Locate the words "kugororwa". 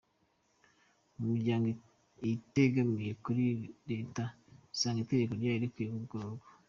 5.93-6.45